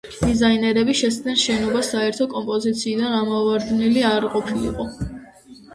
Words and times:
დიზაინერები 0.19 0.95
შეეცადნენ, 0.99 1.37
შენობა 1.41 1.83
საერთო 1.89 2.29
კომპოზიციიდან 2.33 3.19
ამოვარდნილი 3.21 4.09
არ 4.15 4.31
ყოფილიყო. 4.39 4.93